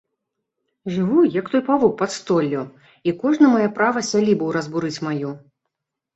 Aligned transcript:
Жыву, 0.95 1.19
як 1.39 1.45
той 1.55 1.63
павук 1.67 1.93
пад 1.99 2.13
столлю, 2.15 2.63
і 3.11 3.15
кожны 3.25 3.45
мае 3.53 3.67
права 3.77 3.99
сялібу 4.11 4.51
разбурыць 4.59 4.95
маю. 5.11 5.29